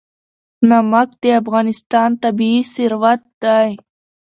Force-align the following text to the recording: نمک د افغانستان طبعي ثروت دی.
نمک 0.69 1.09
د 1.21 1.23
افغانستان 1.41 2.09
طبعي 2.21 2.57
ثروت 2.73 3.21
دی. 3.43 3.69